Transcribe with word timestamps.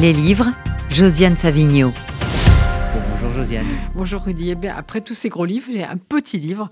Les 0.00 0.14
livres, 0.14 0.46
Josiane 0.88 1.36
Savigno. 1.36 1.92
bonjour 3.20 3.32
Josiane. 3.34 3.66
Bonjour 3.94 4.22
Rudy. 4.22 4.48
Eh 4.48 4.54
bien, 4.54 4.74
après 4.74 5.02
tous 5.02 5.14
ces 5.14 5.28
gros 5.28 5.44
livres, 5.44 5.66
j'ai 5.70 5.84
un 5.84 5.98
petit 5.98 6.38
livre, 6.38 6.70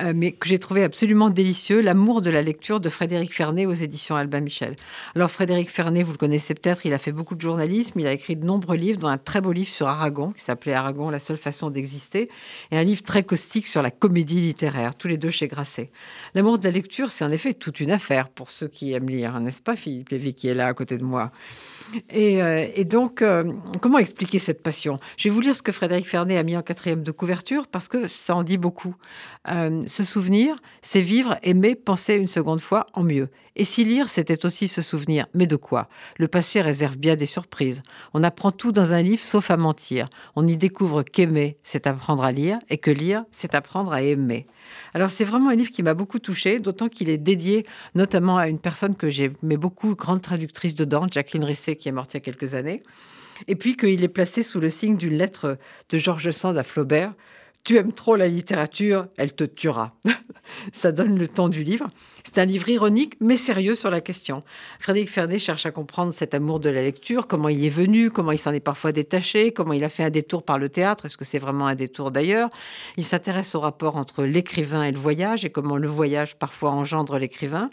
euh, 0.00 0.12
mais 0.14 0.32
que 0.32 0.48
j'ai 0.48 0.58
trouvé 0.58 0.82
absolument 0.84 1.30
délicieux, 1.30 1.80
L'amour 1.80 2.22
de 2.22 2.30
la 2.30 2.42
lecture 2.42 2.80
de 2.80 2.88
Frédéric 2.88 3.34
Fernet 3.34 3.66
aux 3.66 3.72
éditions 3.72 4.16
Albin 4.16 4.40
Michel. 4.40 4.76
Alors 5.14 5.30
Frédéric 5.30 5.70
Fernet, 5.70 6.02
vous 6.02 6.12
le 6.12 6.18
connaissez 6.18 6.54
peut-être, 6.54 6.86
il 6.86 6.92
a 6.92 6.98
fait 6.98 7.12
beaucoup 7.12 7.34
de 7.34 7.40
journalisme, 7.40 7.98
il 7.98 8.06
a 8.06 8.12
écrit 8.12 8.36
de 8.36 8.44
nombreux 8.44 8.76
livres, 8.76 8.98
dont 8.98 9.08
un 9.08 9.18
très 9.18 9.40
beau 9.40 9.52
livre 9.52 9.68
sur 9.68 9.88
Aragon, 9.88 10.32
qui 10.32 10.44
s'appelait 10.44 10.74
Aragon, 10.74 11.10
la 11.10 11.18
seule 11.18 11.36
façon 11.36 11.70
d'exister, 11.70 12.28
et 12.70 12.78
un 12.78 12.84
livre 12.84 13.02
très 13.02 13.22
caustique 13.22 13.66
sur 13.66 13.82
la 13.82 13.90
comédie 13.90 14.40
littéraire, 14.40 14.94
tous 14.94 15.08
les 15.08 15.18
deux 15.18 15.30
chez 15.30 15.48
Grasset. 15.48 15.90
L'amour 16.34 16.58
de 16.58 16.64
la 16.64 16.70
lecture, 16.70 17.10
c'est 17.10 17.24
en 17.24 17.30
effet 17.30 17.54
toute 17.54 17.80
une 17.80 17.90
affaire 17.90 18.28
pour 18.28 18.50
ceux 18.50 18.68
qui 18.68 18.92
aiment 18.92 19.08
lire, 19.08 19.38
n'est-ce 19.40 19.62
pas 19.62 19.76
Philippe 19.76 20.10
Lévy 20.10 20.34
qui 20.34 20.48
est 20.48 20.54
là 20.54 20.66
à 20.68 20.74
côté 20.74 20.98
de 20.98 21.04
moi 21.04 21.32
et, 22.10 22.42
euh, 22.42 22.66
donc, 22.84 23.22
euh, 23.22 23.50
comment 23.80 23.98
expliquer 23.98 24.38
cette 24.38 24.62
passion? 24.62 24.98
Je 25.16 25.28
vais 25.28 25.34
vous 25.34 25.40
lire 25.40 25.54
ce 25.54 25.62
que 25.62 25.72
Frédéric 25.72 26.06
Fernet 26.06 26.36
a 26.36 26.42
mis 26.42 26.56
en 26.56 26.62
quatrième 26.62 27.02
de 27.02 27.10
couverture 27.10 27.66
parce 27.66 27.88
que 27.88 28.08
ça 28.08 28.34
en 28.34 28.42
dit 28.42 28.58
beaucoup. 28.58 28.94
Se 29.88 30.04
souvenir, 30.04 30.56
c'est 30.82 31.00
vivre, 31.00 31.38
aimer, 31.42 31.74
penser 31.74 32.14
une 32.14 32.28
seconde 32.28 32.60
fois 32.60 32.86
en 32.94 33.02
mieux. 33.02 33.28
Et 33.56 33.64
si 33.64 33.84
lire, 33.84 34.08
c'était 34.08 34.46
aussi 34.46 34.68
se 34.68 34.82
souvenir. 34.82 35.26
Mais 35.34 35.48
de 35.48 35.56
quoi? 35.56 35.88
Le 36.16 36.28
passé 36.28 36.60
réserve 36.60 36.96
bien 36.96 37.16
des 37.16 37.26
surprises. 37.26 37.82
On 38.14 38.22
apprend 38.22 38.52
tout 38.52 38.70
dans 38.70 38.94
un 38.94 39.02
livre 39.02 39.24
sauf 39.24 39.50
à 39.50 39.56
mentir. 39.56 40.08
On 40.36 40.46
y 40.46 40.56
découvre 40.56 41.02
qu'aimer, 41.02 41.58
c'est 41.64 41.88
apprendre 41.88 42.22
à 42.22 42.30
lire, 42.30 42.58
et 42.70 42.78
que 42.78 42.92
lire, 42.92 43.24
c'est 43.32 43.56
apprendre 43.56 43.92
à 43.92 44.02
aimer. 44.02 44.46
Alors 44.94 45.10
c'est 45.10 45.24
vraiment 45.24 45.50
un 45.50 45.56
livre 45.56 45.72
qui 45.72 45.82
m'a 45.82 45.94
beaucoup 45.94 46.20
touchée, 46.20 46.60
d'autant 46.60 46.88
qu'il 46.88 47.08
est 47.08 47.18
dédié 47.18 47.66
notamment 47.94 48.36
à 48.36 48.48
une 48.48 48.60
personne 48.60 48.94
que 48.94 49.10
j'aimais 49.10 49.56
beaucoup, 49.56 49.96
grande 49.96 50.22
traductrice 50.22 50.74
de 50.74 50.86
Jacqueline 51.10 51.44
Risset, 51.44 51.76
qui 51.76 51.88
est 51.88 51.92
morte 51.92 52.14
il 52.14 52.18
y 52.18 52.18
a 52.18 52.20
quelques 52.20 52.54
années. 52.54 52.82
Et 53.46 53.56
puis 53.56 53.76
qu'il 53.76 54.02
est 54.02 54.08
placé 54.08 54.42
sous 54.42 54.60
le 54.60 54.70
signe 54.70 54.96
d'une 54.96 55.16
lettre 55.16 55.58
de 55.90 55.98
Georges 55.98 56.30
Sand 56.30 56.58
à 56.58 56.62
Flaubert, 56.62 57.14
tu 57.64 57.76
aimes 57.76 57.92
trop 57.92 58.16
la 58.16 58.28
littérature, 58.28 59.06
elle 59.16 59.34
te 59.34 59.44
tuera. 59.44 59.94
Ça 60.72 60.92
donne 60.92 61.18
le 61.18 61.28
ton 61.28 61.48
du 61.48 61.62
livre. 61.62 61.88
C'est 62.24 62.38
un 62.38 62.44
livre 62.44 62.68
ironique 62.68 63.14
mais 63.20 63.36
sérieux 63.36 63.74
sur 63.74 63.90
la 63.90 64.00
question. 64.00 64.42
Frédéric 64.78 65.10
Fernet 65.10 65.38
cherche 65.38 65.66
à 65.66 65.70
comprendre 65.70 66.12
cet 66.12 66.34
amour 66.34 66.60
de 66.60 66.70
la 66.70 66.82
lecture, 66.82 67.26
comment 67.26 67.48
il 67.48 67.64
est 67.64 67.70
venu, 67.70 68.10
comment 68.10 68.32
il 68.32 68.38
s'en 68.38 68.52
est 68.52 68.60
parfois 68.60 68.92
détaché, 68.92 69.52
comment 69.52 69.72
il 69.72 69.84
a 69.84 69.88
fait 69.88 70.04
un 70.04 70.10
détour 70.10 70.42
par 70.42 70.58
le 70.58 70.68
théâtre, 70.68 71.06
est-ce 71.06 71.16
que 71.16 71.24
c'est 71.24 71.38
vraiment 71.38 71.66
un 71.66 71.74
détour 71.74 72.10
d'ailleurs. 72.10 72.48
Il 72.96 73.04
s'intéresse 73.04 73.54
au 73.54 73.60
rapport 73.60 73.96
entre 73.96 74.24
l'écrivain 74.24 74.84
et 74.84 74.92
le 74.92 74.98
voyage 74.98 75.44
et 75.44 75.50
comment 75.50 75.76
le 75.76 75.88
voyage 75.88 76.36
parfois 76.36 76.70
engendre 76.70 77.18
l'écrivain. 77.18 77.70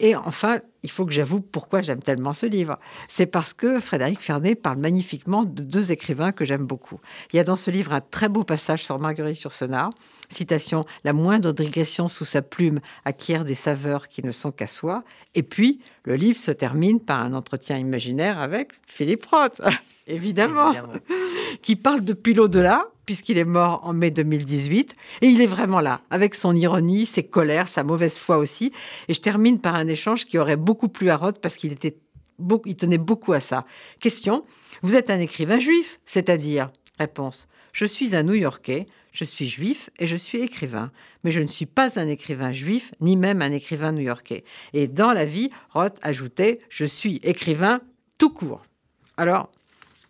Et 0.00 0.16
enfin, 0.16 0.60
il 0.84 0.90
faut 0.90 1.06
que 1.06 1.12
j'avoue 1.12 1.40
pourquoi 1.40 1.82
j'aime 1.82 2.02
tellement 2.02 2.34
ce 2.34 2.46
livre. 2.46 2.78
C'est 3.08 3.26
parce 3.26 3.54
que 3.54 3.80
Frédéric 3.80 4.20
Fernet 4.20 4.54
parle 4.54 4.78
magnifiquement 4.78 5.42
de 5.42 5.62
deux 5.62 5.90
écrivains 5.90 6.30
que 6.30 6.44
j'aime 6.44 6.66
beaucoup. 6.66 7.00
Il 7.32 7.36
y 7.36 7.40
a 7.40 7.44
dans 7.44 7.56
ce 7.56 7.70
livre 7.70 7.94
un 7.94 8.02
très 8.02 8.28
beau 8.28 8.44
passage 8.44 8.84
sur 8.84 8.98
Marguerite 8.98 9.40
Yourcenar. 9.40 9.90
Citation 10.28 10.84
La 11.02 11.14
moindre 11.14 11.52
digression 11.52 12.08
sous 12.08 12.26
sa 12.26 12.42
plume 12.42 12.80
acquiert 13.06 13.44
des 13.44 13.54
saveurs 13.54 14.08
qui 14.08 14.22
ne 14.22 14.30
sont 14.30 14.52
qu'à 14.52 14.66
soi. 14.66 15.04
Et 15.34 15.42
puis, 15.42 15.80
le 16.04 16.16
livre 16.16 16.38
se 16.38 16.50
termine 16.50 17.00
par 17.00 17.20
un 17.20 17.32
entretien 17.32 17.78
imaginaire 17.78 18.38
avec 18.38 18.72
Philippe 18.86 19.24
Roth. 19.26 19.60
Évidemment, 20.06 20.74
qui 21.62 21.76
parle 21.76 22.02
depuis 22.02 22.34
l'au-delà, 22.34 22.86
puisqu'il 23.06 23.38
est 23.38 23.44
mort 23.44 23.80
en 23.84 23.92
mai 23.92 24.10
2018. 24.10 24.94
Et 25.22 25.28
il 25.28 25.40
est 25.40 25.46
vraiment 25.46 25.80
là, 25.80 26.02
avec 26.10 26.34
son 26.34 26.54
ironie, 26.54 27.06
ses 27.06 27.22
colères, 27.22 27.68
sa 27.68 27.84
mauvaise 27.84 28.16
foi 28.18 28.38
aussi. 28.38 28.72
Et 29.08 29.14
je 29.14 29.20
termine 29.20 29.60
par 29.60 29.74
un 29.74 29.88
échange 29.88 30.26
qui 30.26 30.38
aurait 30.38 30.56
beaucoup 30.56 30.88
plu 30.88 31.10
à 31.10 31.16
Roth, 31.16 31.40
parce 31.40 31.56
qu'il 31.56 31.72
était 31.72 31.96
il 32.66 32.76
tenait 32.76 32.98
beaucoup 32.98 33.32
à 33.32 33.40
ça. 33.40 33.64
Question, 34.00 34.44
vous 34.82 34.96
êtes 34.96 35.08
un 35.08 35.20
écrivain 35.20 35.60
juif, 35.60 36.00
c'est-à-dire? 36.04 36.70
Réponse, 36.98 37.46
je 37.72 37.84
suis 37.84 38.16
un 38.16 38.24
New-Yorkais, 38.24 38.86
je 39.12 39.24
suis 39.24 39.46
juif 39.46 39.90
et 39.98 40.06
je 40.06 40.16
suis 40.16 40.40
écrivain, 40.40 40.90
mais 41.22 41.30
je 41.30 41.40
ne 41.40 41.46
suis 41.46 41.66
pas 41.66 41.98
un 41.98 42.08
écrivain 42.08 42.52
juif, 42.52 42.92
ni 43.00 43.16
même 43.16 43.40
un 43.40 43.52
écrivain 43.52 43.92
new-yorkais. 43.92 44.44
Et 44.72 44.88
dans 44.88 45.12
la 45.12 45.24
vie, 45.24 45.50
Roth 45.70 45.96
ajoutait, 46.02 46.60
je 46.68 46.84
suis 46.84 47.20
écrivain 47.22 47.80
tout 48.18 48.30
court. 48.30 48.64
Alors, 49.16 49.50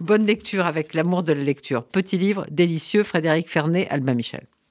bonne 0.00 0.26
lecture 0.26 0.66
avec 0.66 0.94
l'amour 0.94 1.22
de 1.22 1.32
la 1.32 1.42
lecture. 1.44 1.84
Petit 1.84 2.18
livre 2.18 2.46
délicieux, 2.50 3.02
Frédéric 3.02 3.48
Fernet, 3.48 3.88
Albin 3.88 4.14
Michel. 4.14 4.46